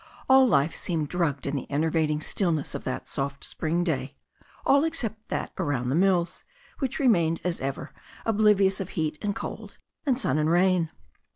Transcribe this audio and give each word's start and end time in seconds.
All 0.27 0.47
life 0.47 0.73
seemed 0.73 1.09
drugged 1.09 1.45
in 1.45 1.55
the 1.55 1.69
enervating 1.69 2.21
stillness 2.21 2.73
of 2.73 2.85
that 2.85 3.07
soft 3.07 3.43
spring 3.43 3.83
day, 3.83 4.15
all 4.65 4.83
except 4.83 5.27
that 5.29 5.51
around 5.59 5.89
the 5.89 5.95
mills, 5.95 6.43
which 6.79 6.97
remained, 6.97 7.39
as 7.43 7.61
ever, 7.61 7.93
oblivious 8.25 8.79
of 8.79 8.89
heat 8.97 9.19
and 9.21 9.35
cold, 9.35 9.77
and 10.03 10.19
sun 10.19 10.39
and 10.39 10.49
rain. 10.49 10.89